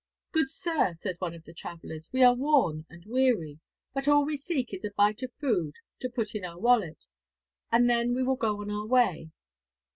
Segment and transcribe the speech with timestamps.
[0.31, 3.59] 'Good sir,' said one of the travellers, 'we are worn and weary,
[3.93, 7.05] but all we seek is a bite of food to put in our wallet,
[7.71, 9.29] and then we will go on our way.'